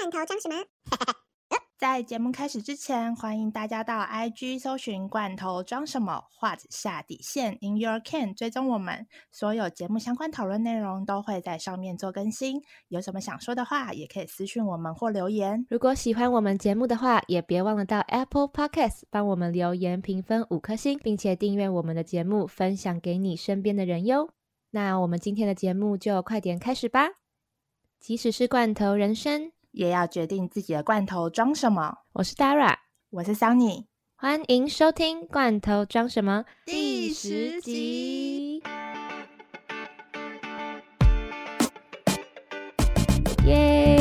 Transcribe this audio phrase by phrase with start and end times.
[0.00, 0.56] 罐头装什么？
[1.78, 9.06] 在节目开始之前，欢迎大家到 IG 搜寻“罐头装什么”或者下底线 In Your Can 追踪我们。
[9.30, 12.62] 所有节目相关讨论内容都会在上面做更新。
[12.88, 15.66] 有什么想说的话，也可以私讯我们或留言。
[15.68, 24.30] 如果喜欢我们节目的话，也别忘了到 Apple Podcast 帮我们留言评分五颗星，并且订阅我们的节目，分享给你身边的人哟。
[24.70, 27.08] 那我们今天的节目就快点开始吧。
[27.98, 29.52] 即使是罐头人生。
[29.70, 31.98] 也要决定自己的罐头装什么。
[32.12, 32.76] 我是 Dara，
[33.10, 38.62] 我是 Sunny，欢迎收听《罐头装什么》第十集。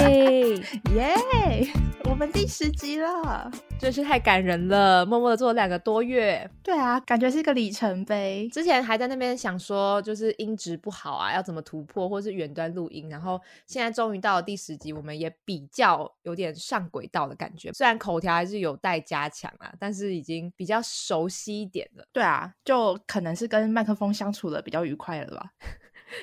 [0.09, 0.55] 耶
[0.95, 1.13] 耶！
[2.09, 3.49] 我们第十集了，
[3.79, 5.05] 真是太感人了！
[5.05, 8.49] 默默的做了两个多月，对啊，感觉是一个里程碑。
[8.51, 13.07] 之前还在那边想说，就是音质不好啊，要怎么突破，或是远端录音。
[13.09, 17.71] 然后现在终于到了第十集，我们也比较有点上轨道的感觉。
[17.73, 22.03] 虽然口条还是有待加强啊，但是已经比较熟悉一点了。
[22.11, 25.51] 对啊，就可能是跟麦克风相处的比较愉快了吧。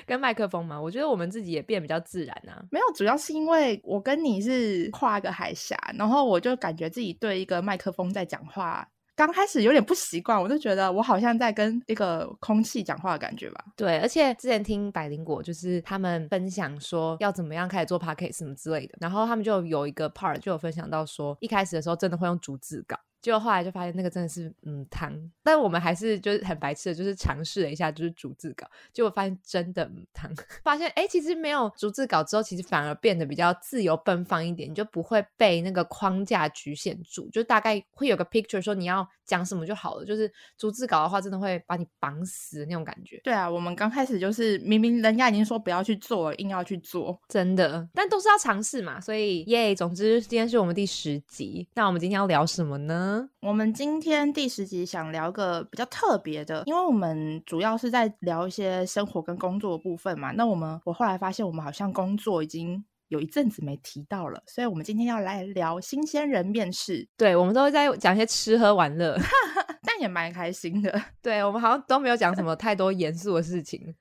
[0.05, 2.63] 跟麦克风嘛，我觉得我们自己也变比较自然啊。
[2.71, 13.65] 没有，主要是因为我跟你是跨个海峡，然后我就感觉自己对一个麦克风在讲话，刚开始有点不习惯，我就觉得我好像在跟一个空气讲话的感觉吧。
[13.75, 22.95] 对，而且之前听百灵果就是他们分享说要怎么样开始做 podcast 什么之类的，然后他们就有一个 part 就有分享到说，一开始的时候真的会用逐字稿。
[23.21, 30.31] 结果后来就发现那个真的是嗯汤，但我们还是就是很白痴的，就是尝试了一下，就是逐字稿，结果发现真的嗯汤，
[30.63, 40.05] 发现哎其实没有逐字稿之后，其实反而变得比较自由奔放一点，你就不会被那个框架局限住，就大概会有个 picture 说你要讲什么就好了。
[40.05, 43.19] 就是逐字稿的话，真的会把你绑死那种感觉。
[43.23, 53.06] 对啊，我们刚开始就是明明人家已经说不要去做，硬要去做，真的，但都是要尝试嘛，所以耶，总之今天是我们第十集，那我们今天要聊什么呢？
[53.41, 60.31] 我们今天第十集想聊个比较特别的，因为我们主要是在聊一些生活跟工作的部分嘛。
[60.31, 67.07] 那我们我后来发现，我们好像工作已经有一阵子没提到了，所以我们今天要来聊新鲜人面试。
[67.15, 69.17] 对，我们都会在讲一些吃喝玩乐，
[69.83, 71.01] 但也蛮开心的。
[71.21, 73.95] 对我们好像都没有讲什么太多严肃的事情。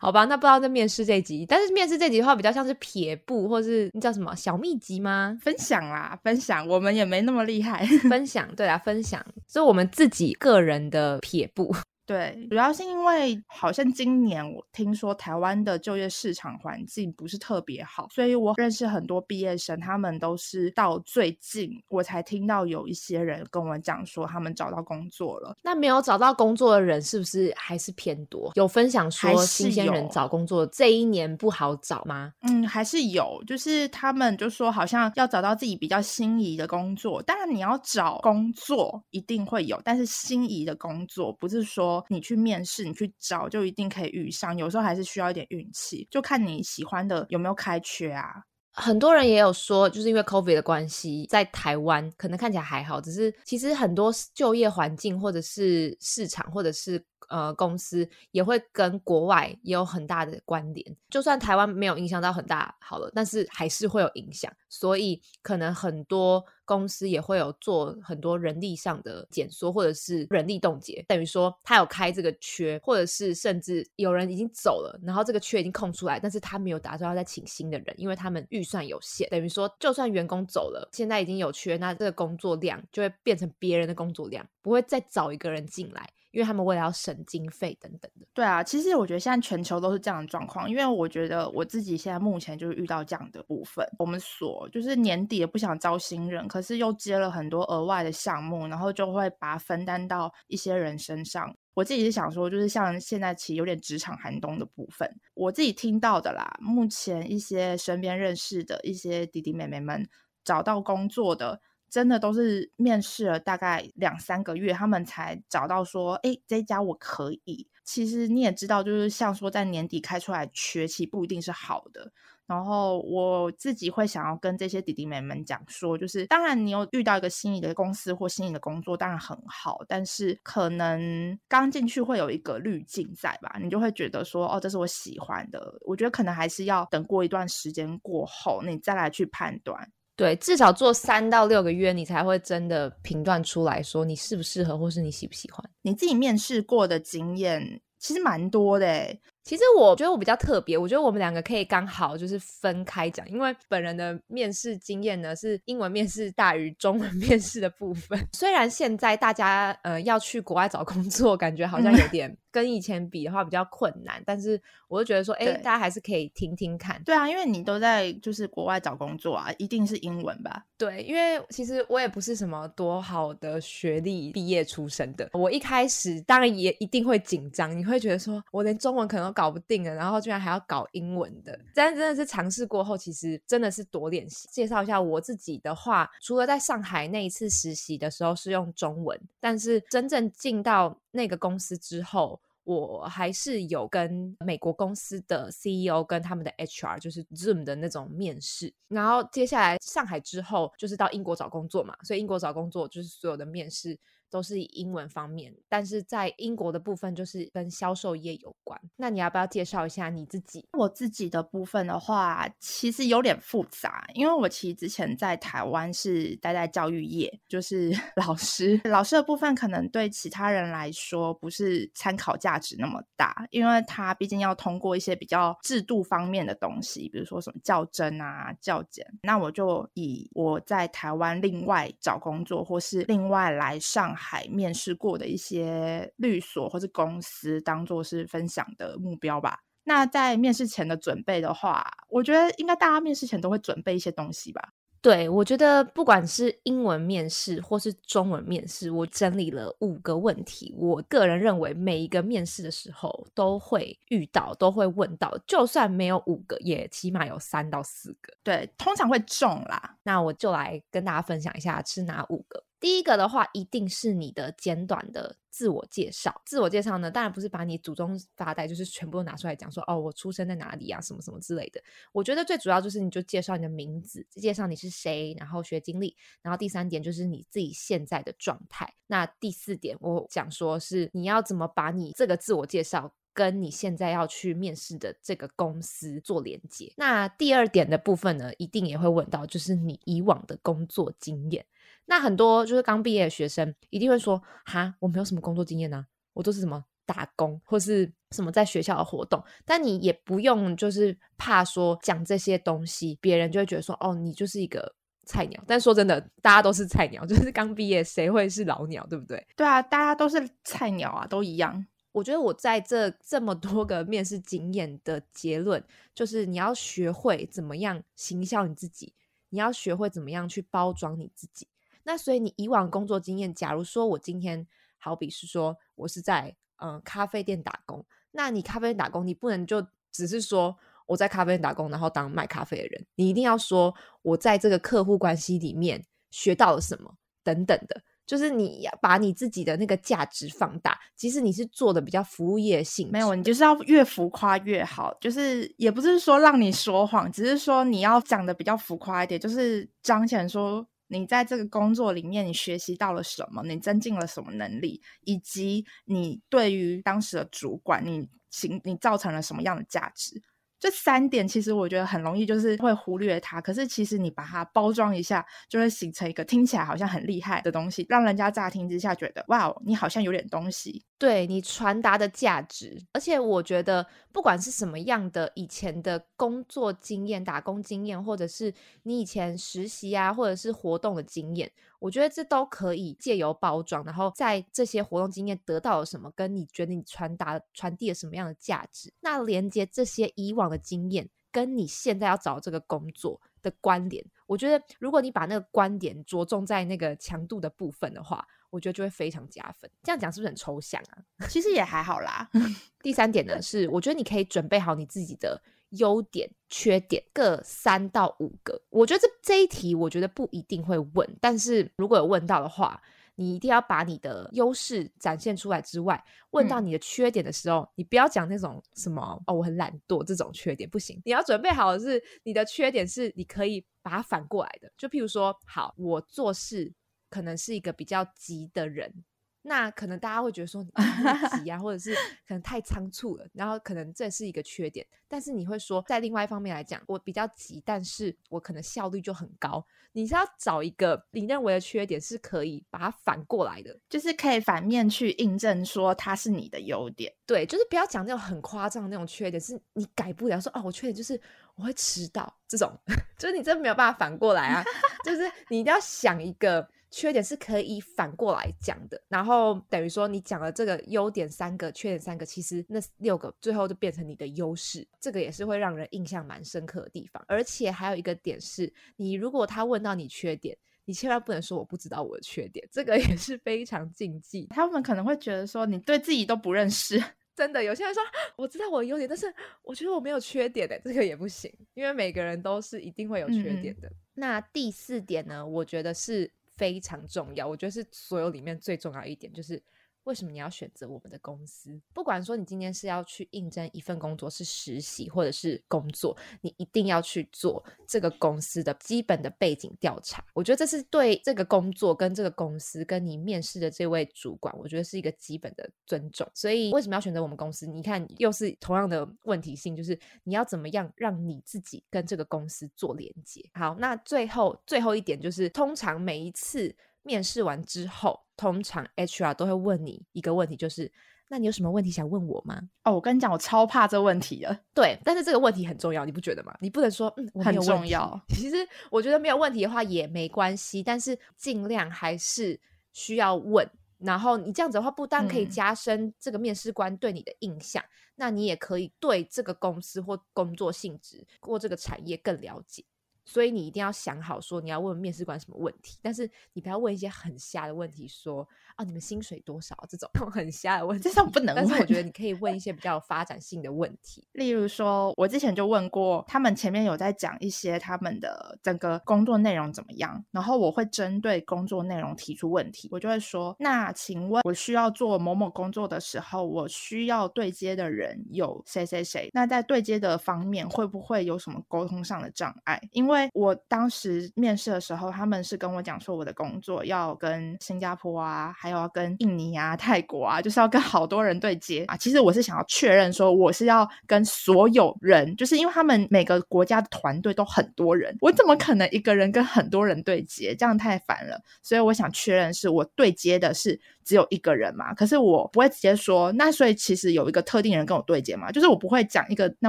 [0.00, 5.36] 好吧，那不知道在面试这集，但是面试这集的话，比较像是撇步，或是那叫什么小秘籍吗？
[5.42, 7.84] 分享啦，分享，我们也没那么厉害。
[8.08, 11.74] 分享，对啊，分享，是我们自己个人的撇步。
[12.08, 25.54] 对，主要是因为好像今年我听说台湾的就业市场环境不是特别好，所以我认识很多毕业生，他们都是到最近我才听到有一些人跟我讲说他们找到工作了。
[25.62, 28.50] 那没有找到工作的人是不是还是偏多？
[28.54, 32.32] 有分享说新鲜人找工作这一年不好找吗？
[32.40, 37.22] 嗯，还是有，就是他们就说好像要找到自己比较心仪的工作。
[37.22, 41.97] 当然你要找工作一定会有，但是心仪的工作不是说。
[42.08, 44.56] 你去面试，你去找，就一定可以遇上。
[44.56, 48.42] 有时候还是需要一点运气，就看你喜欢的有没有开缺啊。
[48.72, 57.04] 很多人也有说，就是因为 COVID 的关系，在台湾可能看起来还好，只是其实很多就业环境或者是市场或者是。
[57.28, 60.96] 呃，公司也会跟国外也有很大的关联。
[61.10, 64.52] 就算台湾没有影响到很大好了，但是还是会有影响。
[64.68, 71.04] 所以可能很多公司也会有做很多人力上的减缩，或者是人力冻结。
[71.08, 79.28] 等于说他有开这个缺，或者是甚至有人已经走了，然后这个缺已经空出来，但是他没有打算要再请新的人，因为他们预算有限。
[79.30, 86.10] 等于说，就算员工走了，现在已经有缺，那这个工作量就会变成别人的工作量，不会再找一个人进来。
[86.30, 90.68] 因为他们为了要省经费等等的，对啊，其实我觉得现在全球都是这样的状况。
[90.68, 101.54] 因为我觉得我自己现在目前就是遇到这样的部分，我们所就是年底也不想招新人，可是又接了很多额外的项目，然后就会把分担到一些人身上。
[101.72, 106.58] 我自己是想说，就是像现在其实有点职场寒冬的部分，我自己听到的啦。
[106.60, 110.06] 目前一些身边认识的一些弟弟妹妹们
[110.44, 111.60] 找到工作的。
[111.90, 117.66] 真的都是面试了大概两三个月，他们才找到说，哎，这家我可以。
[117.84, 122.12] 其实你也知道，就是像说在年底开出来缺，其不一定是好的。
[122.46, 135.78] 然后我自己会想要跟这些弟弟妹们讲说，就是当然你有遇到一个心仪的公司或心仪的工作，当然很好，但是可能刚进去会有一个滤镜在吧，你就会觉得说，哦，这是我喜欢的。
[135.82, 139.90] 我觉得可能还是要等过一段时间过后，你再来去判断。
[140.18, 145.64] 对，至少做三到六个月，你才会真的评断出来说你适不适合，或是你喜不喜欢。
[145.80, 149.16] 你自己面试过的经验其实蛮多的，
[149.48, 158.18] 其实我觉得我比较特别，我觉得我们两个可以刚好就是分开讲，因为本人的面试经验呢是英文面试大于中文面试的部分。
[158.36, 162.36] 虽然现在大家呃要去国外找工作，感觉好像有点。
[162.50, 167.00] 跟以前比的话比较困难，但是我就觉得说，哎，大家还是可以听听看。
[167.04, 170.64] 对啊，因为你都在就是国外找工作啊，一定是英文吧？
[170.78, 181.56] 对，因为其实我也不是什么多好的学历毕业出身的，我一开始当然也一定会紧张，你会觉得说我连中文可能都搞不定了，然后居然还要搞英文的。
[181.72, 184.48] 但真的是尝试过后，其实真的是多练习。
[184.50, 192.40] 介绍一下我自己的话，除了在上海那一次实习的时候是用中文，但是真正进到那个公司之后。
[192.64, 203.98] 我还是有跟美国公司的 CEO 跟他们的 HR，就是 Zoom 的那种面试，然后接下来上海之后就是到英国找工作嘛，所以英国找工作就是所有的面试。
[204.30, 208.78] 都是英文方面，但是在英国的部分就是跟销售业有关。
[208.96, 210.66] 那你要不要介绍一下你自己？
[210.72, 218.80] 我自己的部分的话，其实有点复杂，因为我其实之前在台湾是待在教育业，就是 老师。
[218.84, 229.06] 老师的部分可能对其他人来说不是参考价值那么大，因为他毕竟要通过一些比较制度方面的东西，比如说什么教甄啊、校检。
[229.22, 234.17] 那我就以我在台湾另外找工作，或是另外来上。
[234.18, 239.60] 海面试过的一些律所或者公司，当做是分享的目标吧。
[239.84, 244.74] 那在面试前的准备的话，我觉得应该大家面试前都会准备一些东西吧。
[245.00, 250.74] 对，我觉得不管是英文面试或是中文面试，我整理了五个问题。
[250.76, 258.34] 我个人认为每一个面试的时候都会遇到，都会问到，就算没有五个，也起码有三到四个。
[258.42, 259.96] 对，通常会中啦。
[260.02, 262.64] 那我就来跟大家分享一下是哪五个。
[262.80, 266.40] 第一个的话，一定是你的简短的自我介绍。
[266.44, 271.82] 自我介绍呢，当然不是把你祖宗八代就是全部都拿出来讲，说哦，我出生在哪里啊，什么什么之类的。
[272.12, 278.94] 我觉得最主要就是你就介绍你的名字，介绍你是谁，然后学经历，然后第三点就是你自己现在的状态。
[279.06, 283.14] 那第四点，我讲说是你要怎么把你这个自我介绍。
[283.34, 286.92] 跟你现在要去面试的这个公司做连接。
[286.96, 291.64] 那第二点的部分呢，一定也会问到，就是你以往的工作经验。
[292.10, 304.90] 那很多就是刚毕业的学生一定会说：“哈，我没有什么工作经验呢，我都是什么打工或是什么在学校的活动。”但你也不用就是怕说讲这些东西，别人就会觉得说：“哦，你就是一个
[305.26, 309.46] 菜鸟。”但说真的，大家都是菜鸟， 就是刚毕业，谁会是老鸟，对不对？
[309.54, 311.86] 对啊，大家都是菜鸟啊，都一样。
[312.12, 319.12] 我觉得我在这这么多个面试经验的结论，就是你要学会怎么样行销你自己，
[319.50, 321.68] 你要学会怎么样去包装你自己。
[322.08, 324.66] 那所以你以往工作经验，假如说我今天
[324.96, 330.74] 好比是说我是在嗯咖啡店打工，那你咖啡店打工，你不能就只是说
[331.04, 337.14] 我在咖啡店打工，然后当卖咖啡的人，你一定要说我在这个客户关系里面学到了什么
[337.44, 338.00] 等等的。
[338.26, 345.14] 就是你要把你自己的那个价值放大，即使你是做的比较服务业性，没有，你就是要越浮夸越好。
[345.20, 360.42] 就是也不是说让你说谎，只是说你要讲的比较浮夸一点，就是彰显说你在这个工作里面你学习到了什么，你增进了什么能力，以及你对于当时的主管你行你造成了什么样的价值。
[360.80, 363.60] 这三点其实我觉得很容易，就是会忽略它。
[363.60, 371.04] 可是其实你把它包装一下，就会形成一个听起来好像很厉害的东西，让人家乍听之下觉得哇，你好像有点东西。
[371.18, 381.68] 对你传达的价值，而且我觉得不管是什么样的以前的工作经验、打工经验，或者是你以前实习啊，或者是活动的经验。
[381.98, 399.90] 我觉得这都可以借由包装，然后在这些活动经验得到了什么，跟你觉得你传达传递了什么样的价值，那连接这些以往的经验跟你现在要找这个工作的关联，我觉得如果你把那个观点着重在那个强度的部分的话，我觉得就会非常加分。
[400.02, 401.22] 这样讲是不是很抽象啊？
[401.48, 402.48] 其实也还好啦。
[403.02, 405.60] 第三点呢是，我觉得你可以准备好你自己的。
[405.92, 413.00] 优点、缺点各三到五个，我觉得这这一题，我觉得不一定会问，但是如果有问到的话，
[413.36, 426.92] 你一定要把你的优势展现出来之外，问到你的缺点的时候，你不要讲那种什么哦，我很懒惰这种缺点不行，你要准备好的是你的缺点是你可以把它反过来的，就譬如说，好，我做事
[427.28, 429.24] 可能是一个比较急的人。
[429.62, 432.14] 那可能大家会觉得说你太 急啊，或者是
[432.46, 435.06] 可能太仓促了，然后可能这是一个缺点。
[435.26, 439.84] 但是你会说，在另外一方面来讲，我比较急，但是我可能效率就很高。
[440.12, 447.30] 你是要找一个你认为的缺点，是可以把它反过来的，就是可以反面去印证说它是你的优点。
[447.44, 450.58] 对，就是不要讲那种很夸张的那种缺点，是你改不了。
[450.58, 451.38] 说哦，我缺点就是
[451.74, 452.96] 我会迟到，这种
[453.36, 454.82] 就是你真的没有办法反过来啊。
[455.24, 456.88] 就是你一定要想一个。
[457.10, 467.42] 缺点是可以反过来讲的，然后等于说你讲了这个优点三个，缺点三个，其实那六个最后就变成你的优势，这个也是会让人印象蛮深刻的地方。
[467.48, 474.66] 而且还有一个点是，你如果他问到你缺点，你千万不能说我不知道我的缺点，这个也是非常禁忌。
[474.66, 477.18] 他们可能会觉得说你对自己都不认识，
[477.56, 478.22] 真的有些人说
[478.54, 479.46] 我知道我的优点，但是
[479.82, 484.12] 我觉得我没有缺点的，这个也不行，因为每个人都是一定会有缺点的。
[484.34, 486.52] 那第四点呢，我觉得是。
[486.78, 489.82] 非常重要，我觉得是所有里面最重要一点，就是。
[490.24, 491.98] 为什么你要选择我们的公司？
[492.12, 500.44] 不管说你今天是要去应征一份工作，是实习或者是工作，你一定要去做这个公司的基本的背景调查。
[500.52, 506.46] 我觉得这是对这个工作跟这个公司跟你面试的这位主管，我觉得是一个基本的尊重。
[506.54, 507.86] 所以为什么要选择我们公司？
[507.86, 513.64] 你看，又是同样的问题性，就是你要怎么样让你自己跟这个公司做连接。
[513.72, 516.94] 好，那最后最后一点就是，通常每一次。
[517.28, 521.12] 面试完之后，通常 HR 都会问你一个问题，就是
[521.48, 522.80] 那你有什么问题想问我吗？
[523.04, 524.80] 哦，我跟你讲，我超怕这问题的。
[524.94, 526.74] 对，但是这个问题很重要，你不觉得吗？
[526.80, 528.40] 你不能说嗯，很重要。
[528.56, 528.76] 其实
[529.10, 532.80] 我觉得没有问题的话也没关系，但是尽量还是
[533.12, 533.86] 需要问。
[534.16, 538.02] 然后你这样子的话，不但可以加深这个面试官对你的印象，
[538.36, 543.04] 那你也可以对这个公司或工作性质或这个产业更了解。
[543.48, 551.86] 所以你一定要想好，说你要问面试官什么问题，但是你不要问一些很瞎的问题，说啊你们薪水多少 这种很瞎的问题，这种不能问。
[551.86, 569.48] 但是我觉得你可以问一些比较有发展性的问题，例如说，我之前就问过，他们前面有在讲一些他们的整个工作内容怎么样，然后我会针对工作内容提出问题，我就会说，那请问我需要做某某工作的时候，我需要对接的人有谁谁谁？
[569.54, 573.00] 那在对接的方面会不会有什么沟通上的障碍？
[573.12, 582.16] 因为我当时面试的时候，他们是跟我讲说，我的工作要跟新加坡啊，还有要跟印尼啊、泰国啊，就是要跟好多人对接啊。
[582.16, 590.74] 其实我是想要确认说，我是要跟所有人，就是因为他们每个国家的团队都很多人，我怎么可能一个人跟很多人对接？
[590.74, 591.60] 这样太烦了。
[591.82, 594.00] 所以我想确认是我对接的是。
[594.28, 599.88] 只有一个人嘛，可是我不会直接说，那所以其实有一个特定人跟我对接嘛，就是我不会讲一个那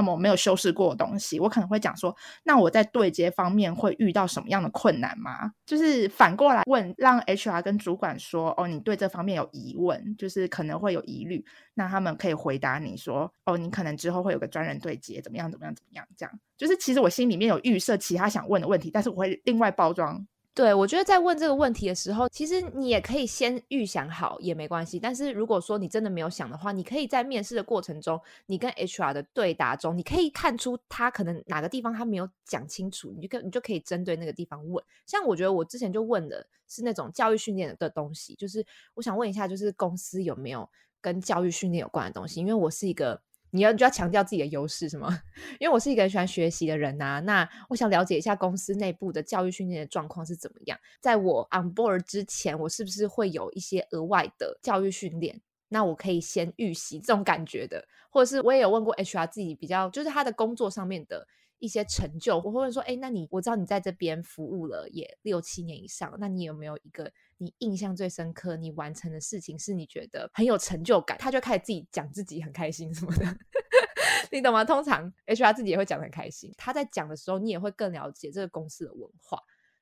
[0.00, 5.52] 么没有修饰过的东西，我可能会讲说，那我在对接方面会遇到什么样的困难吗？
[5.66, 11.44] 就是反过来问，让 HR 跟主管说，哦，你对这方面有疑问，就是可能会有疑虑，
[11.74, 20.26] 那他们可以回答你说，哦，你可能之后会有个专人对接，怎么样怎么样怎么样，这样就是其实我心里面有预设其他想问的问题，但是我会另外包装。
[20.60, 25.00] 对，我觉得在问这个问题的时候，其实你也可以先预想好也没关系。
[25.00, 34.84] 但是如果说你真的没有想的话，你可以在面试的过程中，你跟 HR 的对答中，你可以看出他可能哪个地方他没有讲清楚，你就可你就可以针对那个地方问。
[35.06, 38.62] 像我觉得我之前就问的是那种教育训练的东西，就是
[38.92, 40.68] 我想问一下，就是公司有没有
[41.00, 43.22] 跟教育训练有关的东西，因为我是一个。
[43.52, 45.22] 你要就要强调自己的优势是吗？
[45.58, 50.78] 因为我是一个很喜欢学习的人呐，那我想了解一下公司内部的教育训练的状况是怎么样。
[51.00, 55.40] 在我 on board 之前，我是不是会有一些额外的教育训练？
[55.68, 61.26] 那我可以先预习这种感觉的，或者是我也有问过 HR 自己比较，就是他的工作上面的
[61.58, 67.12] 一些成就，我会问说：哎，那你我知道你在这边服务了也六七年以上，那你有没有一个？
[67.42, 73.24] 你印象最深刻，你完成的事情是你觉得很有成就感，他就开始自己讲自己很开心什么的，
[74.30, 74.62] 你懂吗？
[74.62, 79.38] 通常 HR 自己也会讲的很开心，他在讲的时候，你也会更了解这个公司的文化，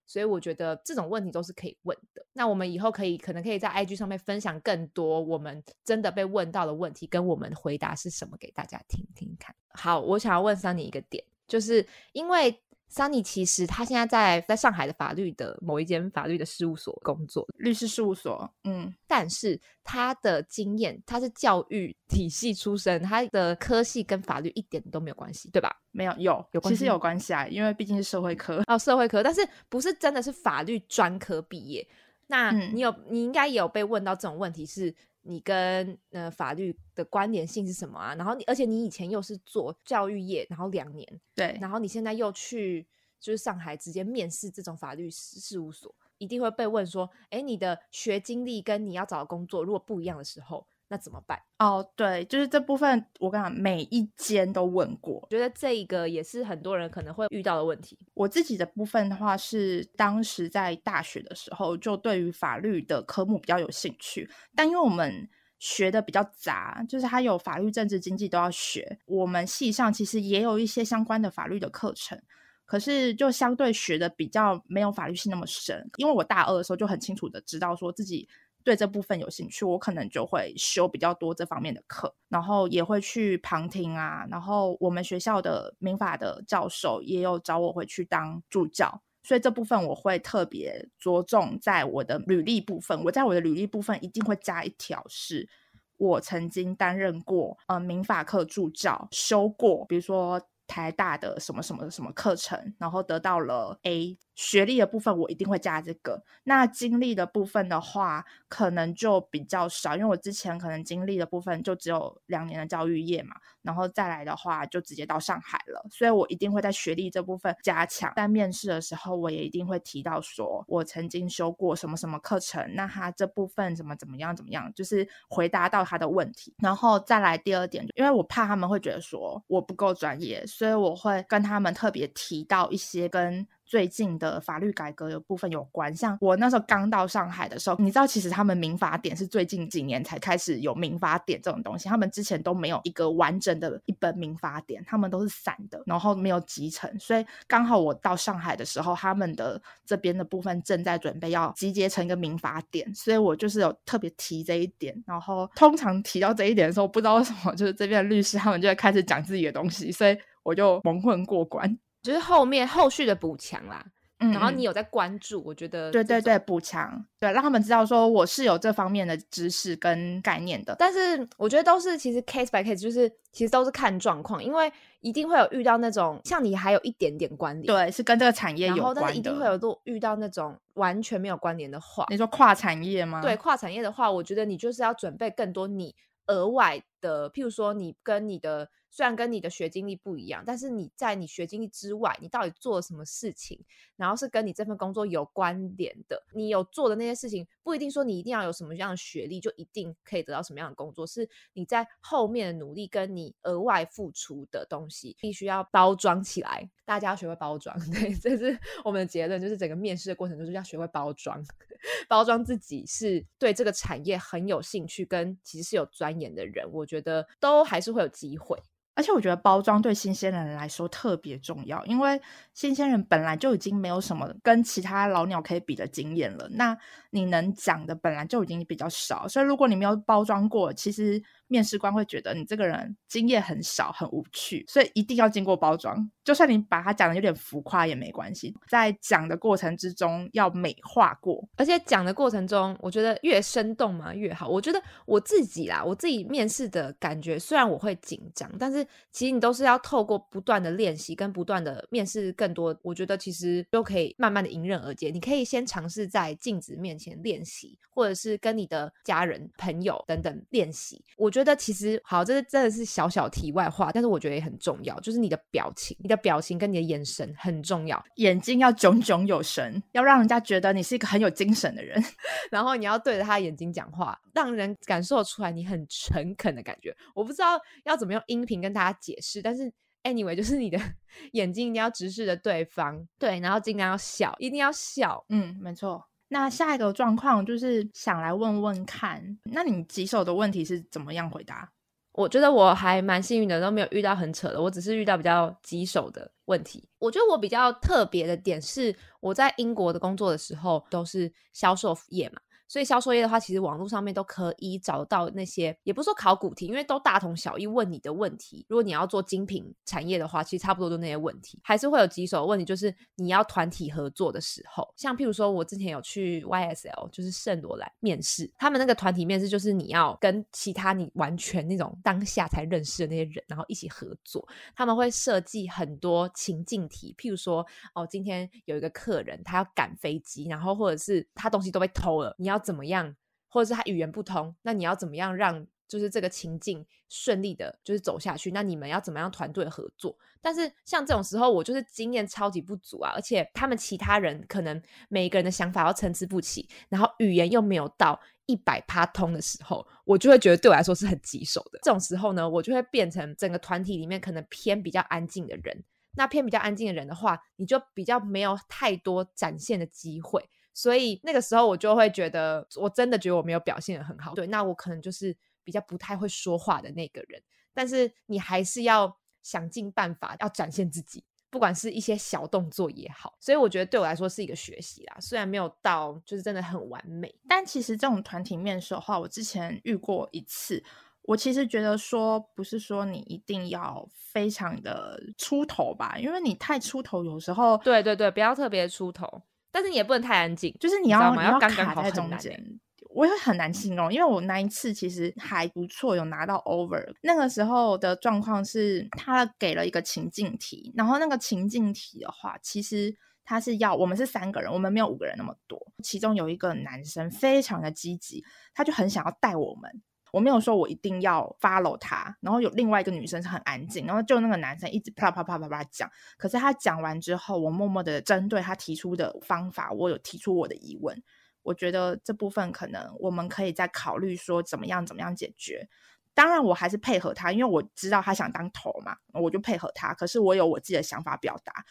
[0.06, 2.24] 所以我觉得这种问题都是可以问的。
[2.32, 9.52] 那我们以后可以可能可以在 IG 上面分享更多我们真的被问到的问题，跟我们回答是什么给大家听听看。
[9.70, 12.62] 好，我想要问桑尼一个点，就是因为。
[12.90, 18.50] Sunny 其实他现在在在上海的法律的某一间法律的事务所工作，律师事务所。
[18.64, 25.70] 嗯，但是他的经验，他是教育体系出身，他的科系跟法律一点都没有关系，对吧？
[25.90, 31.86] 没有，有有其实有关系啊，因为毕竟是社会科哦，社会科，但是不是真的是法律专科毕业。
[32.26, 34.94] 那你有你应该也有被问到这种问题是？
[35.28, 38.14] 你跟呃法律的关联性是什么啊？
[38.14, 42.86] 然后你，而且你以前又是做教育业，然后两年，对，然后你现在又去
[43.20, 51.38] 就是上海直接面试这种法律事务所，一定会被问说，哎，你的学经历跟你要找的工作如果不一样的时候，那怎么办？
[51.58, 57.98] 哦，对，就是这部分，我跟你讲，每一间都问过，觉得这一个也是很多人可能会遇到的问题。
[58.14, 65.28] 我自己的部分的话，是当时在大学的时候，就对于法律的科目比较有兴趣，但因为我们
[65.58, 68.98] 学的比较杂，就是它有法律、政治、经济都要学。
[69.04, 72.18] 我们系上其实也有一些相关的法律的课程，
[72.64, 75.90] 可是就相对学的比较没有法律系那么深。
[75.98, 78.26] 因为我大二的时候就很清楚的知道说自己。
[78.64, 84.26] 对这部分有兴趣，我可能就会修比较多这方面的课，然后也会去旁听啊。
[84.30, 93.02] 然后我们学校的民法的教授也有找我回去当助教，所以这部分我会特别着重在我的履历部分。
[93.04, 95.48] 我在我的履历部分一定会加一条，是
[95.96, 104.18] 我曾经担任过呃民法课助教，修过，比如说台大的什么什么什么课程，然后得到了 A。
[104.38, 118.12] 学历的部分我一定会加这个，那经历的部分的话，可能就比较少，因为我之前可能经历的部分就只有两年的教育业嘛，然后再来的话就直接到上海了，所以我一定会在学历这部分加强。
[118.14, 126.54] 在面试的时候，我也一定会提到说我曾经修过什么什么课程，那他这部分怎么怎么样怎么样，就是回答到他的问题。
[126.62, 133.44] 然后再来第二点，因为我怕他们会觉得说我不够专业，所以我会跟他们特别提到一些跟。
[133.68, 161.78] 最近的法律改革有部分有关，像我那时候刚到上海的时候，你知道，其实他们民法典是最近几年才开始有民法典这种东西，他们之前都没有一个完整的一本民法典，他们都是散的，然后没有集成，所以刚好我到上海的时候，他们的这边的部分正在准备要集结成一个民法典，所以我就是有特别提这一点，然后通常提到这一点的时候，不知道为什么，就是这边的律师他们就会开始讲自己的东西，所以我就蒙混过关。
[162.02, 163.84] 就是后面后续的补强啦，
[164.20, 170.74] 嗯，然后你有在关注，我觉得对对对，补强，对，让他们知道说我是有这方面的知识跟概念的。
[170.78, 182.06] 但是我觉得都是其实 case by case，就是其实都是看状况，因为一定会有遇到那种像你还有一点点关联，对，是跟这个产业有关的，但是一定会有都遇到那种完全没有关联的话。
[182.10, 183.20] 你说跨产业吗？
[183.20, 185.94] 对，跨产业的话，我觉得你就是要准备更多你
[186.26, 188.70] 额外的，譬如说你跟你的。
[188.90, 193.62] 虽然跟你的学经历不一样，但是你在你学经历之外，你到底做了什么事情，
[193.96, 196.22] 然后是跟你这份工作有关联的。
[196.32, 201.06] 你有做的那些事情，不一定说你一定要有什么样的学历，就一定可以得到什么样的工作。
[201.06, 206.68] 是你在后面的努力，跟你额外付出的东西，必须要包装起来。
[206.84, 211.44] 大家要学会包装， 对，这是我们的结论，就是整个面试的过程就是要学会包装，
[212.08, 218.58] 包装自己是对这个产业很有兴趣，跟其实是有钻研的人，我觉得都还是会有机会。
[218.98, 222.20] 而且我觉得包装对新鲜人来说特别重要，因为
[222.52, 226.76] 新鲜人本来就已经没有什么跟其他老鸟可以比的经验了，那
[227.10, 231.22] 你能讲的本来就已经比较少，所以如果你没有包装过，其实。
[231.48, 236.08] 面试官会觉得你这个人经验很少，很无趣，所以一定要经过包装。
[236.22, 244.46] 就算你把它讲的有点浮夸也没关系，在讲的过程之中要美化过，而且讲的过程中，我觉得越生动嘛越好。
[244.46, 255.08] 我觉得我自己啦，我自己面试的感觉，虽然我会紧张，但是其实你都是要透过不断的练习跟不断的面试更多，我觉得其实都可以慢慢的迎刃而解。
[255.08, 261.02] 你可以先尝试在镜子面前练习，或者是跟你的家人、朋友等等练习。
[261.16, 272.02] 我觉觉得其实好，这是真的是小小题外话，但是我觉得也很重要，就是你的表情、你的表情跟你的眼神很重要，眼睛要炯炯有神，要让人家觉得你是一个很有精神的人，
[272.50, 276.94] 然后你要对着他眼睛讲话，让人感受出来你很诚恳的感觉。
[277.14, 279.72] 我不知道要怎么用音频跟大家解释，但是
[280.02, 280.78] anyway，就是你的
[281.32, 286.04] 眼睛一定要直视着对方，对，然后尽量要笑，一定要笑，嗯，没错。
[286.28, 291.72] 那下一个状况就是想来问问看，那你棘手的问题是怎么样回答？
[292.12, 296.88] 我觉得我还蛮幸运的，都没有遇到很扯的，我只是遇到比较棘手的问题。
[296.98, 302.40] 我觉得我比较特别的点是，我在英国的工作的时候都是销售业嘛。
[302.68, 307.66] 所以销售业的话，其实网络上面都可以找到那些，也不是说考古题，因为都大同小异。
[307.66, 312.64] 问你的问题，如果你要做精品产业的话，其实差不多就那些问题，还是会有棘手问题。
[312.64, 324.46] 就是你要团体合作的时候，像譬如说我之前有去 YSL，就是圣罗兰面试，他们那个团体面试就是你要跟其他你完全那种当下才认识的那些人，然后一起合作。
[324.74, 332.57] 他们会设计很多情境题，譬如说哦，今天有一个客人他要赶飞机，然后或者是他东西都被偷了，你要。
[332.58, 333.14] 怎么样，
[333.48, 338.50] 或者是他语言不通，那你要怎么样让就是这个情境顺利的，就是走下去。
[338.50, 340.16] 那你们要怎么样团队合作？
[340.40, 351.80] 但是像这种时候，我就是经验超级不足啊，而且他们其他人可能每一个人的想法要参差不齐，然后语言又没有到一百趴通的时候，我就会觉得对我来说是很棘手的。
[351.82, 355.84] 这种时候呢，我就会变成整个团体里面可能偏比较安静的人。
[356.12, 360.48] 那偏比较安静的人的话，你就比较没有太多展现的机会。
[360.78, 364.32] 所以那个时候我就会觉得，我真的觉得我没有表现的很好。
[364.34, 367.42] 对，那我可能就是比较不太会说话的那个人。
[367.74, 373.36] 但是你还是要想尽办法要展现自己，不管是一些小动作也好。
[373.40, 380.84] 所以我觉得对我来说是一个学习啦，虽然没有到就是真的很完美，但其实这种团体面试的话，我之前遇过一次。
[381.22, 389.42] 我其实觉得说，不是说你一定要非常的出头吧，因为你太出头，有时候对对对，不要特别出头。
[389.70, 394.12] 但是你也不能太安静，就是你要你要卡在中间，我也很难形容。
[394.12, 397.04] 因为我那一次其实还不错，有拿到 over。
[397.22, 405.78] 那个时候的状况是，他给了一个情境题，然后那个情境题的话，其实他是要我们是三个人，我们没有五个人那么多。
[406.02, 410.02] 其中有一个男生非常的积极，他就很想要带我们。
[410.32, 416.10] 我没有说我一定要 follow 他，然后有另外一个女生是很安静，然后就那个男生一直啪啪啪啪啪讲。
[416.36, 421.22] 可是他讲完之后，我默默的针对他提出的方法，我有提出我的疑问。
[421.62, 425.88] 我觉得这部分可能我们可以再考虑说怎么样怎么样解决。
[426.32, 430.14] 当然，我还是配合他，因为我知道他想当头嘛，我就配合他。
[430.14, 431.84] 可是我有我自己的想法表达。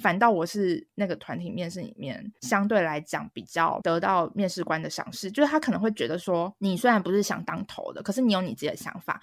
[0.00, 9.20] 反倒我是那个团体面试里面相对来讲比较得到面试官的赏识，就是他可能会觉得说，你虽然不是想当头的，可是你有你自己的想法，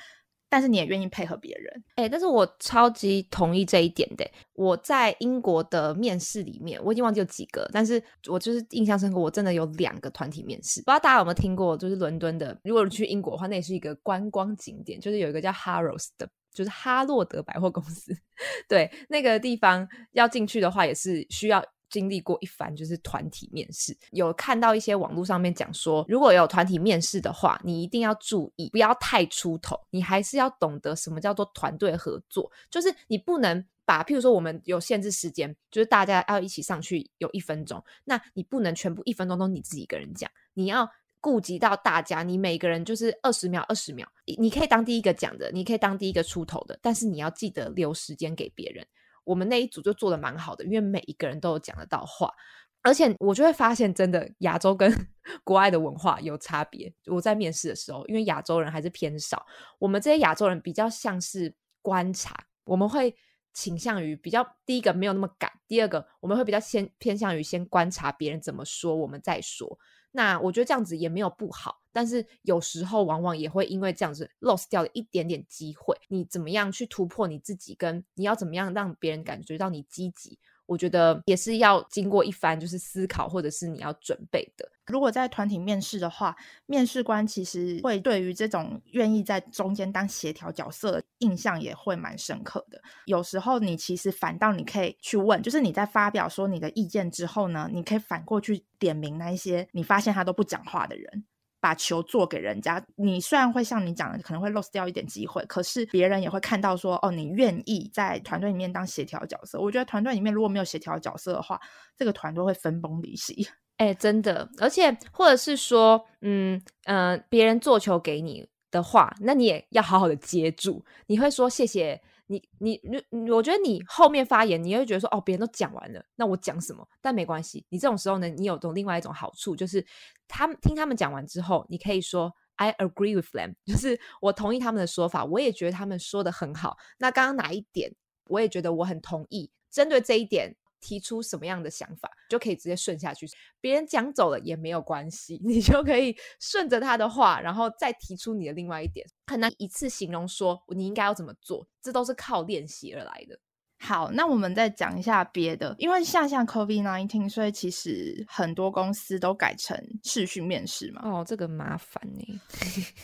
[0.50, 1.84] 但是你也愿意配合别人。
[1.96, 4.26] 哎，但是我超级同意这一点的。
[4.54, 10.82] 我在英国的面试里面，我已经忘记有几个，但是我就是印象深刻，我真的有两个团体面试。
[10.82, 16.28] 不知道大家有没有听过，就是伦敦的，如果你去英国的话，那也是一个观光景点，就是有一个叫 Harrods 的。
[16.58, 18.12] 就是哈洛德百货公司，
[18.68, 23.96] 对那个地方要进去的话，也是需要经历过一番就是团体面试。
[24.10, 32.52] 有看到一些网络上面讲说，如果有团体面试的话，你一定要注意，不要太出头，你还是要懂得什么叫做团队合作。
[32.72, 40.90] 就是你不能把，譬如说我们有限制时间，就是大家要一起上去有一分钟，那你不能全部一分钟都你自己一个人讲，你要。
[41.20, 44.06] 顾及到大家，你每个人就是二十秒，二十秒，
[44.38, 48.86] 你可以当第一个讲的，你可以当第一个出头的，但是你要记得留时间给别人。
[49.24, 52.34] 我们那一组就做的蛮好的，因为每一个人都有讲得到话，
[52.82, 54.90] 而且我就会发现，真的亚洲跟
[55.44, 56.94] 国外的文化有差别。
[57.08, 59.46] 我在面试的时候，因为亚洲人还是偏少，
[59.80, 63.14] 我们这些亚洲人比较像是观察，我们会
[63.54, 69.78] 倾向于比较第一个没有那么赶，第二个我们会比较先偏向于先观察别人怎么说，我们再说。
[70.18, 75.96] 那我觉得这样子也没有不好，但是有时候往往也会因为这样子 lost 掉了一点点机会。
[76.08, 80.40] 你怎么样去突破你自己，跟你要怎么样让别人感觉到你积极？
[80.68, 84.70] 我觉得也是要经过一番就是思考，或者是你要准备的。
[84.86, 86.34] 如果在团体面试的话，
[86.66, 92.82] 面试官其实会对于这种愿意在中间当协调角色印象也会蛮深刻的。
[93.06, 101.26] 有时候你其实反倒你可以去问，就是你在发表说你的意见之后呢，你可以反过去点名那一些你发现他都不讲话的人。
[101.68, 109.60] 把球做给人家，你虽然会像你讲的，可能会 lose 掉一点机会，可是别人也会看到说，哦，你愿意在团队里面当协调角色。
[109.60, 111.60] 我觉得团队里面如果没有协调角色的话，
[111.98, 113.46] 这个团队会分崩离析。
[113.76, 120.86] 哎，真的，而且或者是说，嗯嗯，别人做球给你的话，那你也要好好的接住。
[121.08, 122.02] 你会说谢谢。
[122.28, 126.88] 你你你，我觉得你后面发言，你会觉得说，哦，别人都讲完了，那我讲什么？
[127.02, 129.86] 但没关系，你这种时候呢，你有种另外一种好处，就是
[130.28, 136.78] 他们听他们讲完之后，你可以说 I agree with them， 就是我同意他们的说法，我也觉得他们说的很好。
[137.00, 139.52] 那刚刚哪一点，我也觉得我很同意。
[139.72, 140.56] 针对这一点。
[140.88, 143.28] 提出什么样的想法，就可以直接顺下去。
[143.60, 149.06] 别人讲走了也没有关系， 你就可以顺着他的话，然后再提出你的另外一点。
[149.26, 153.38] 很难一次形容说你应该要怎么做，这都是靠练习而来的。
[153.80, 161.02] 好，那我们再讲一下别的，因为像像 COVID nineteen，所以其实很多公司都改成视讯面试嘛。
[161.04, 162.42] 哦，这个麻烦呢，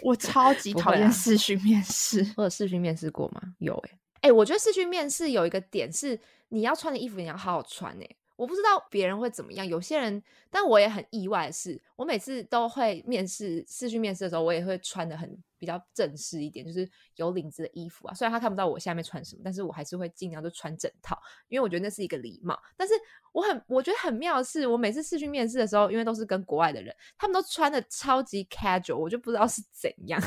[0.01, 2.25] 我超级 讨厌视讯面试。
[2.37, 3.41] 我有视讯面试过吗？
[3.59, 3.91] 有诶。
[4.23, 8.09] 哎，我觉得视讯面试有一个点是，你要穿的衣服你要好好穿哎。
[8.35, 18.13] 我不知道别人会怎么样，有些人，但我也很意外的是，我每次都会面试视讯面试的时候，我也会穿的很比较正式一点，就是有领子的衣服啊。
[18.13, 21.15] 虽然他看不到我下面穿什么，但是我还是会尽量就穿整套，
[21.49, 22.57] 因为我觉得那是一个礼貌。
[22.77, 22.93] 但是
[23.33, 30.19] 我很我觉得很妙的是，我每次视讯面试的时候，因为都是跟国外的人，他们都穿的超级 casual，我就不知道是怎样。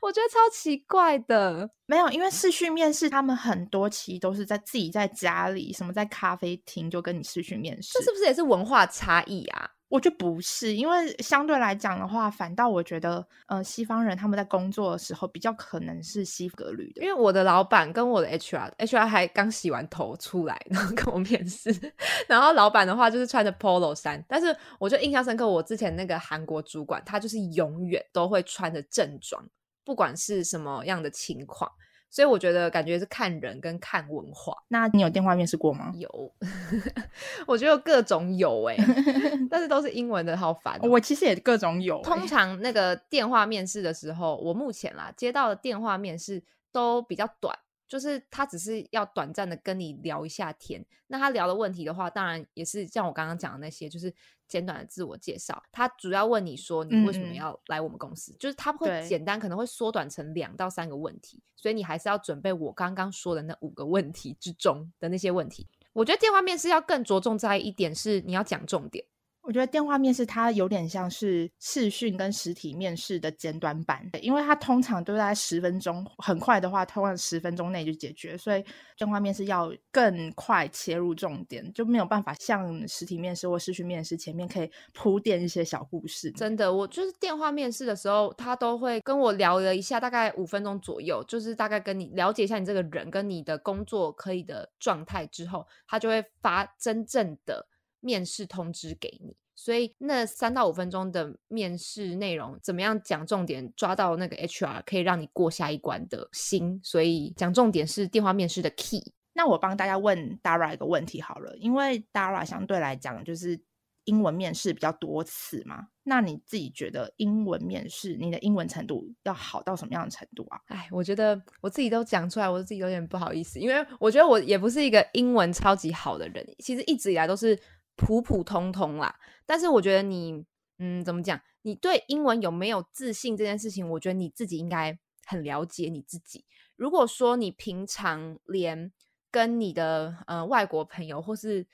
[0.00, 1.70] 我觉得超奇怪的。
[1.86, 9.70] 没有，因为视讯面试，他们很多期都是在自己在家里，什么在咖啡厅就跟你视讯面试，这是不是也是文化差异啊？
[9.90, 17.02] 我觉得不是，因为相对来讲的话，反倒我觉得，呃，西方人他们在工作的时候比较可能是西格律的。
[17.02, 21.70] 因为我的老板跟我的 HR，HR 还刚洗完头出来，然后跟我面试，
[22.26, 29.46] 然后老板的话就是穿着 Polo 衫，但是我就印象深刻，我之前那个韩国主管，他就是永远都会穿着正装，
[29.84, 31.70] 不管是什么样的情况。
[32.10, 34.54] 所以我觉得感觉是看人跟看文化。
[34.68, 35.92] 那你有电话面试过吗？
[35.96, 36.32] 有，
[37.44, 38.76] 我觉得各种有哎，
[39.50, 40.78] 但是都是英文的，好烦。
[40.82, 42.00] 我其实也各种有。
[42.02, 47.58] 通常那个电话面试的时候，我目前啦接到的电话面试都比较短。
[47.86, 54.12] 就是他只是要短暂的跟你聊一下天，那他聊的问题的话，当然也是像我刚刚讲的那些，就是
[54.48, 55.62] 简短的自我介绍。
[55.70, 65.66] 他主要问你说你为什么要来我们公司，就是他会简单可能会缩短成两到三个问题，所以你还是要准备我刚刚说的那五个问题之中的那些问题。
[65.92, 69.04] 我觉得电话面试要更着重在一点是你要讲重点。
[69.44, 78.64] 我觉得电话面试它有点像是视讯跟实体面试的简短版，因为它通常都在十分钟，很快的话，通常十分钟内就解决，所以
[78.96, 86.30] 电话面试要更快切入重点，就没有办法像实体面试或视讯面试前面可以铺垫一些小故事。
[86.32, 97.68] 真的，我就是电话面试的时候，他都会跟我聊了一下，大概五分钟左右，就是大概跟你了解一下你这个人跟你的工作可以的状态之后，他就会发真正的。
[98.04, 109.02] 面试通知给你，所以那三到五分钟的面试内容，怎么样讲重点，抓到那个 HR 可以让你过下一关的心，所以讲重点是电话面试的 key。
[109.32, 113.58] 那我帮大家问 Dara 一个问题好了，因为 Dara 相对来讲就是
[114.04, 120.60] 英文面试比较多次嘛，那你自己觉得英文面试你的英文程度要好到什么样的程度啊？
[120.66, 127.58] 哎，我觉得我自己都讲出来，我自己有点不好意思，因为我觉得我也不是一个英文超级好的人，其实一直以来都是。
[127.96, 130.44] 普普通通啦，但是我觉得你，
[130.78, 131.40] 嗯，怎么讲？
[131.62, 136.44] 你对英文有没有自信这件事情，我觉得你自己应该很了解你自己。
[136.76, 138.92] 如果说你平常连
[139.30, 141.66] 跟你的呃外国朋友或是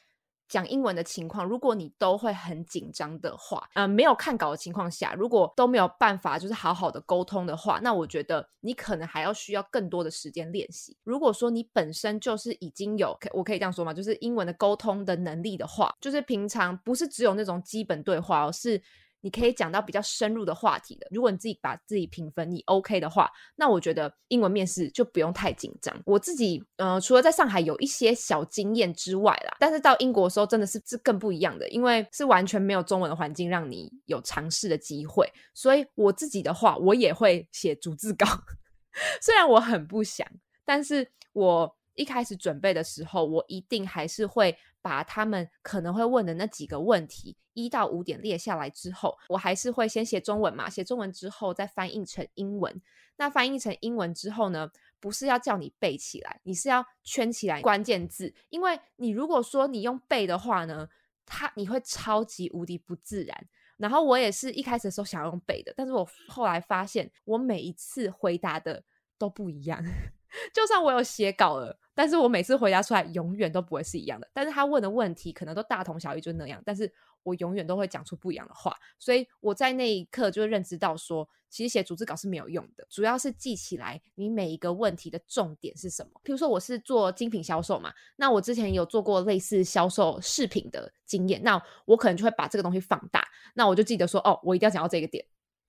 [0.51, 10.97] 讲英文的情况，如果你都会很紧张的话，呃，没有看稿的情况下，如果都没有办法就是好好的沟通的话，那我觉得你可能还要需要更多的时间练习。
[11.05, 13.95] 如果说你本身就是已经有，我可以这样说吗？
[13.95, 18.83] 就是英文的沟通的能力的话，就是平常不是只有那种基本对话哦，是。
[19.21, 21.07] 你可以讲到比较深入的话题的。
[21.11, 25.95] 如果你自己把自己评分你 OK 的话，那我觉得英文面试就不用太紧张。
[26.07, 35.31] 我自己呃，除了在上海有一些小经验之外啦，但是到英国的时候真的是是更不一样的，因为是完全没有中文的环境让你有尝试的机会。
[35.55, 38.27] 所以我自己的话，我也会写逐字稿，
[39.21, 40.27] 虽然我很不想，
[40.65, 41.77] 但是我。
[41.97, 48.69] 一开始准备的时候，我一定还是会把他们可能会问的那几个问题一到五点列下来。
[48.71, 52.81] 之后，我还是会先写中文嘛，写中文之后再翻译成英文。
[53.17, 58.35] 那翻译成英文之后呢，不是要叫你背起来，你是要圈起来关键字。
[58.49, 60.89] 因为你如果说你用背的话呢，
[61.27, 63.49] 它你会超级无敌不自然。
[63.77, 68.83] 然后我也是一开始的时候想要用背的，但是我后来发现，我每一次回答的
[69.19, 69.83] 都不一样。
[70.55, 74.27] 就算我有写稿了，但是我每次回答出来永远都不会是一样的。
[74.33, 76.63] 但是他问的问题可能都大同小异，就那样。
[76.65, 76.91] 但是
[77.25, 78.75] 我永远都会讲出不一样的话。
[78.99, 86.13] 所以我在那一刻就认知到，说其实写组织稿是没有用的，主要是记起来你每一个问题的重点是什么。
[86.25, 95.23] 譬如说我是做精品销售嘛，那我之前有做过类似销售饰品的经验，那我可能就会把这个东西放大，那我就记得说，哦，我一定要讲到这个点。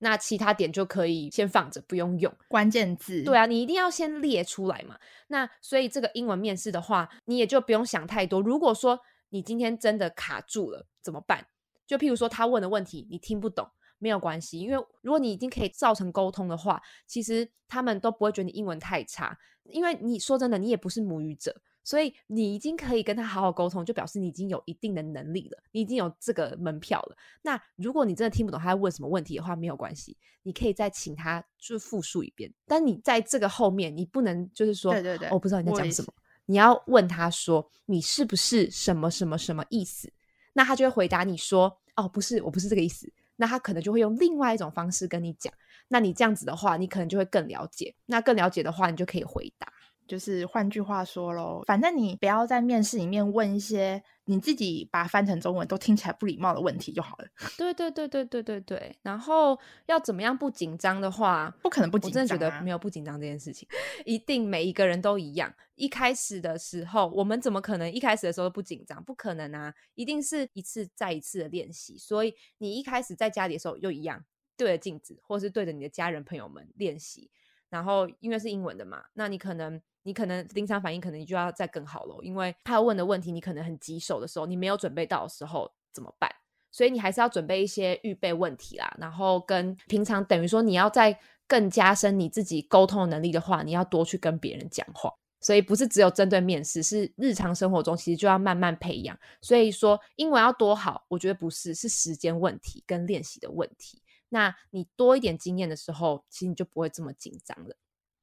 [0.04, 3.22] 那其他点就可以先放着，不用用关键字。
[3.22, 4.98] 对啊，你一定要先列出来嘛。
[5.28, 8.40] 那所以这个英文面试的话，你也就不用想太多。
[8.40, 11.46] 如果说你今天真的卡住了，怎么办？
[11.86, 21.62] 就譬如说他问的问题你听不懂，没有关系，因为如果你已经可以造成沟通的话，其实他们都不会觉得你英文太差，因为你说真的，你也不是母语者。
[21.84, 27.16] 所以你已经可以跟他好好沟通，就表示你已经有一定的能力了，你已经有这个门票了。
[27.42, 32.52] 那如果你真的听不懂他在问什么问题的话，没有关系，你可以再请他就复述一遍。
[32.66, 36.12] 但你在这个后面，你不能就是说，对对对，我不知道你在讲什么。
[36.46, 40.12] 你要问他说，你是不是什么什么什么意思？
[40.52, 43.10] 那他就会回答你说，哦，不是，我不是这个意思。
[43.36, 45.52] 那他可能就会用另外一种方式跟你讲。
[45.88, 47.94] 那你这样子的话，你可能就会更了解。
[48.06, 49.72] 那更了解的话，你就可以回答。
[50.12, 57.26] 就是换句话说喽，反正你不要在面试里面问一些你自己把它翻成中文都听起来不礼貌的问题就好了。
[57.56, 58.94] 对对对对对对对。
[59.00, 62.24] 然后要怎么样不紧张的话，不可能不紧张、啊。
[62.24, 63.66] 我真的觉得没有不紧张这件事情，
[64.04, 65.50] 一定每一个人都一样。
[65.76, 69.02] 一开始的时候，我们怎么可能一开始的时候不紧张？
[69.02, 71.96] 不可能啊，一定是一次再一次的练习。
[71.96, 74.22] 所以你一开始在家里的时候又一样，
[74.58, 77.30] 对着镜子，或是对着你的家人朋友们练习。
[77.72, 86.30] 然后因为是英文的嘛，那你可能你可能临场反应可能你就要再更好了，因为他问的问题你可能很棘手的时候，你没有准备到的时候怎么办？
[86.70, 88.94] 所以你还是要准备一些预备问题啦。
[89.00, 95.10] 然后跟平常等于说你要在更加深你自己沟通能力的话，你要多去跟别人讲话。
[95.40, 99.18] 所以不是只有针对面试，是日常生活中其实就要慢慢培养。
[99.40, 104.00] 所以说英文要多好，我觉得不是，是时间问题跟练习的问题。
[104.32, 107.76] 那你多一点经验的时候，其实你就不会这么紧张了。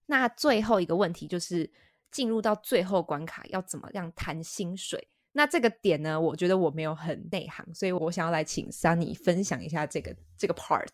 [0.08, 1.70] 那最后一个问题就是
[2.12, 5.08] 进入到最后关卡要怎么样谈薪水？
[5.34, 10.90] 那这个点呢，我觉得我没有很内行，所以我想要来请 Sunny 分享一下这个这个 part。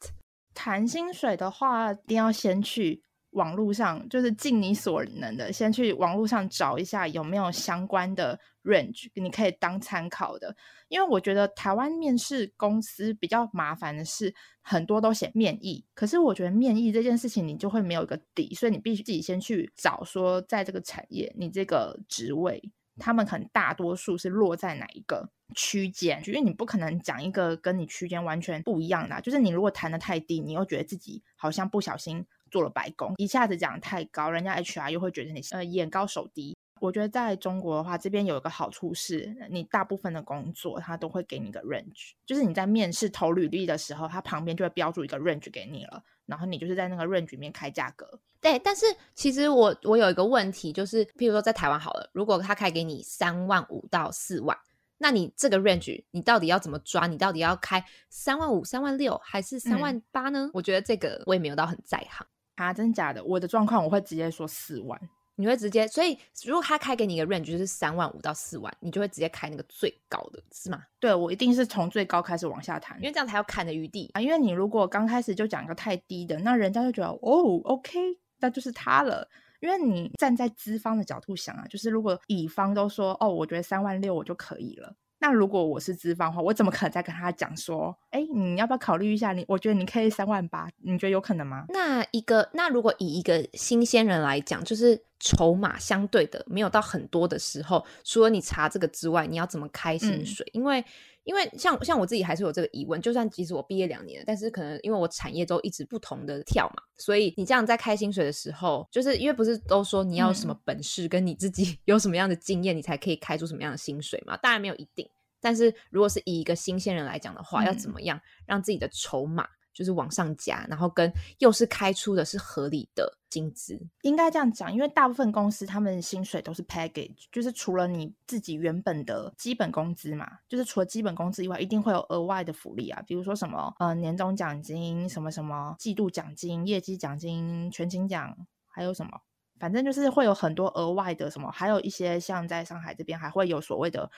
[0.53, 3.01] 谈薪水的话，一定要先去。
[3.35, 10.55] 网络上就是尽你所能的，先去网络上找一下有没有相关的 range，你可以当参考的。
[10.87, 22.61] 因为我觉得台湾面试公司比较麻烦的是，很多都写面议，可是我觉得面议这件事情你就会没有一个底，所以你必须自己先去找说，在这个产业你这个职位，
[22.97, 32.25] 他们可能大多数是落在哪一个区间，因为你不可能讲一个跟你区间完全不一样的，就是你如果谈的太低，你又觉得自己好像不小心。
[32.51, 36.55] 做了白工，一下子讲太高，人家 HR 又会觉得你呃眼高手低。
[36.81, 48.19] 我觉得在中国的话，这边有一个好处是，你大部分的工作他都会给你个 range，就是你在面试投履历的时候，他旁边就会标注一个 range 给你了，然后你就是在那个 range 里面开价格。
[48.41, 54.55] 对，但是其实我我有一个问题，就是譬如说在台湾好了，如果他开给你三万五到四万。
[54.97, 57.05] 那你这个 range 你到底要怎么抓？
[57.05, 60.49] 你到底要开三万五、三万六还是三万八呢？
[60.53, 63.23] 我觉得这个我也没有到很在行啊，真假的？
[63.23, 64.99] 我的状况我会直接说四万，
[65.35, 70.81] 你会直接，所以如果他开给你一个 range 就是三万五到四万，你就会直接开那个最高的，是吗？
[70.99, 74.21] 对，我一定是从最高开始往下谈，因为这样才有砍的余地啊。
[74.21, 77.99] 因为你如果刚开始就讲一个太低的，那人家就觉得哦，OK，
[78.39, 79.27] 那就是他了。
[79.61, 84.95] 因为你站在资方的角度想啊，就是如果乙方都说哦，我觉得三万六我就可以了。
[85.25, 89.33] 那如果我是资方的话，我怎么可能再跟他讲说，哎，你要不要考虑一下？
[89.33, 91.65] 你我觉得你可以三万八，你觉得有可能吗？
[91.69, 100.47] 那一个，那如果以一个新鲜人来讲，就是筹码相对的没有到很多的时候，除了你查这个之外，你要怎么开薪水？
[100.53, 100.85] 因为
[101.25, 114.37] 因为像像我自己还是有这个疑问，就算即使我毕业两年，但是可能因为我产业都一直不同的跳嘛，所以你这样在开薪水的时候，就是因为不是都说你要什么本事，跟你自己 有什么样的经验，你才可以开出什么样的薪水嘛？
[114.37, 115.09] 当然没有一定。
[115.41, 123.79] 但是如果是以一个新鲜人来讲的话，要怎么样让自己的筹码就是往上加，然后跟又是开出的是合理的薪资？
[124.03, 138.35] 应该这样讲，因为大部分公司他们薪水都是 package，就是除了你自己原本的基本工资嘛，就是除了基本工资以外，一定会有额外的福利啊，比如说什么呃年终奖金、什么什么季度奖金、业绩奖金、全勤奖，
[138.71, 139.11] 还有什么，
[139.59, 144.09] 反正就是会有很多额外的什么，还有一些像在上海这边还会有所谓的。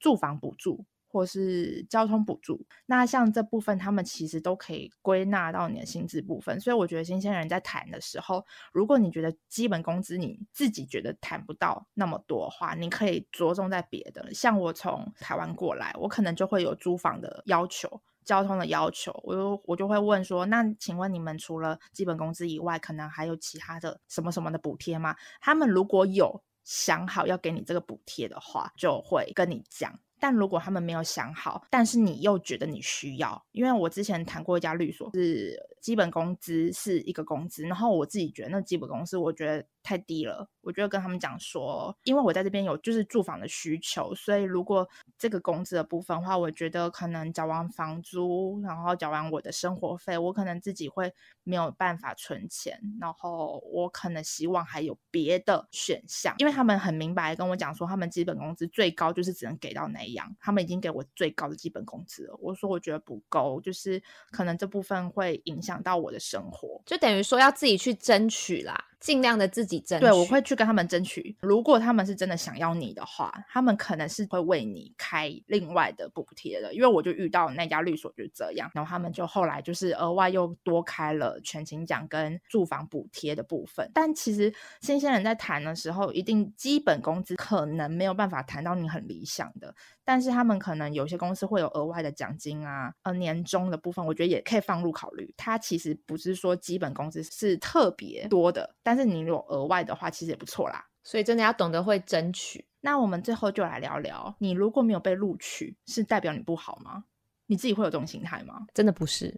[0.00, 6.60] 住房补助或是交通补助，那像这部分他们其实都可以归纳到你的薪资部分。
[6.60, 14.32] 所以我觉得新鲜人在谈的时候，如果你觉得基本工资你自己觉得谈不到那么多的话，你可以着重在别的。
[14.34, 25.16] 像我从台湾过来，我可能就会有租房的要求、交通的要求，我就我就会问说：那请问你们除了基本工资以外，可能还有其他的什么什么的补贴吗？
[25.40, 29.98] 他们如果有想好要给你这个补贴的话，就会跟你讲。
[30.20, 51.14] 但如果他们没有想好，但是你又觉得你需要，因为我之前谈过一家律所，是基本工资是一个工资，然后我自己觉得那基本工资我觉得太低了，我就跟他们讲说，因为我在这边有就是住房的需求，所以如果这个工资的部分的话，我觉得可能缴完房租，然后缴完我的生活费，我可能自己会
[51.44, 60.08] 没有办法存钱，然后我可能希望还有别的选项，因为他们很明白跟我讲说，他们基本工资最高就是只能给到那。
[60.08, 62.36] 样，他们已经给我最高的基本工资了。
[62.40, 68.84] 我说我觉得不够，就是可能这部分会影响到我的生活，就等于说要自己去争取啦。
[69.00, 70.06] 尽量的自己争取。
[70.06, 71.36] 对，我会去跟他们争取。
[71.40, 76.74] 如果他们是真的想要你的话，他们可能是会为你开另外的补贴的。
[76.74, 83.90] 因为我就遇到那家律所就是这样，然后他们就后来就是额外又多开了全勤奖跟住房补贴的部分。
[83.94, 89.74] 但其实新鲜人在谈的时候，一定基本工资可能没有办法谈到你很理想的。
[90.04, 95.34] 但是他们可能有些公司会有额外的奖金啊，呃，年终的部分，我觉得也可以放入考虑。
[95.36, 100.82] 它其实不是说基本工资是特别多的，但是你有额外的话，其实也不错啦。
[101.04, 102.66] 所以真的要懂得会争取。
[102.80, 107.04] 那我们最后就来聊聊，你如果没有被录取，是代表你不好吗？
[107.46, 108.66] 你自己会有这种心态吗？
[108.72, 109.28] 真的不是，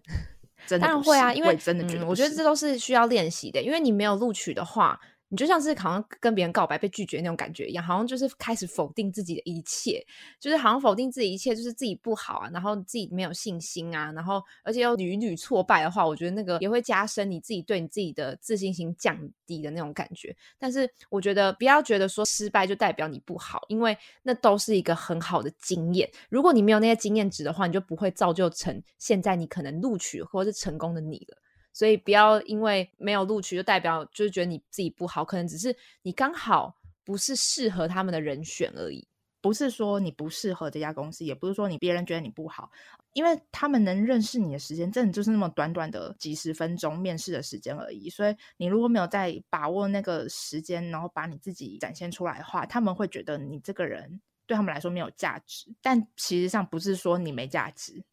[0.66, 3.60] 真的当然会啊，因为真的觉得，我觉得这都是需要练习的。
[3.60, 5.00] 因为你没有录取的话。
[5.30, 10.04] 你就像是好像跟别人告白被拒绝那种感觉一样，好像就是开始否定自己的一切，
[10.40, 19.16] 就是好像否定自己一切，就是自己不好啊，然后自己没有信心啊，然后而且又屡屡挫败的话，我觉得那个也会加深你自己对你自己的自信心降
[19.46, 20.36] 低的那种感觉。
[20.58, 26.10] 但是我觉得不要觉得说失败就代表你不好，因为那都是一个很好的经验。
[26.28, 31.38] 如果你没有那些经验值的话，你就不会造就成现在你可能录取或者是成功的你了。
[31.72, 39.06] 所以不要因为没有录取就代表就是觉得你自己不好，可能只是你刚好不是适合他们的人选而已。
[39.42, 42.70] 不是说你不适合这家公司，也不是说你别人觉得你不好，
[43.14, 48.10] 因为他们能认识你的时间真的就是那么短短的几十分钟面试的时间而已。
[48.10, 55.72] 所以你如果没有在把握那个时间，然后把你自己展现出来的话，他们会觉得你这个人对他们来说没有价值。
[55.80, 58.04] 但其实上不是说你没价值。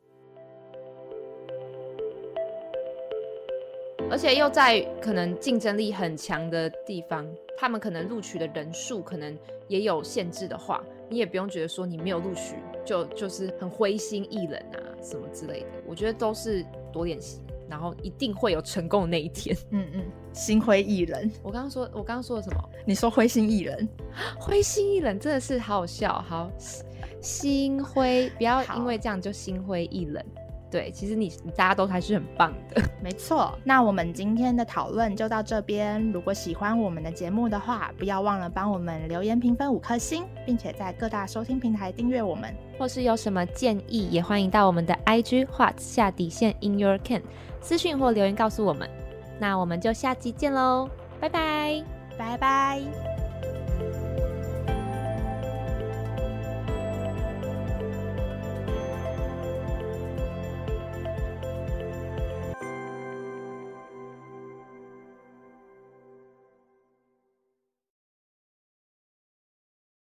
[4.10, 7.28] 而且又在可能竞争力很强的地方，
[7.58, 9.38] 他们可能录取的人数可能
[9.68, 12.56] 也有限制的话，你也不用觉得说你没有录取
[12.86, 15.68] 就就是很灰心意冷啊什么之类的。
[15.86, 19.56] 我觉得都是多练习，然后一定会有成功的那一天。
[19.72, 21.30] 嗯嗯，心灰意冷。
[21.44, 22.70] 我刚刚说，我刚刚说了什么？
[22.86, 23.90] 你说灰心意冷？
[24.40, 26.24] 灰心意冷真的是好好笑。
[26.28, 26.50] 好，
[27.20, 30.24] 心灰，不要因为这样就心灰意冷。
[30.70, 33.58] 对，其实你大家都还是很棒的，没错。
[33.64, 36.12] 那我们今天的讨论就到这边。
[36.12, 42.54] 如果喜欢我们的节目的话，不要忘了帮我们留言评分五颗星，并且在各大收听平台订阅我们。
[42.78, 47.22] 或是有什么建议，也欢迎到我们的 IG 画下底线 In Your Can
[47.62, 48.90] 私讯或留言告诉我们。
[49.40, 50.90] 那我们就下期见喽，
[51.20, 51.84] 拜拜，
[52.18, 53.07] 拜拜。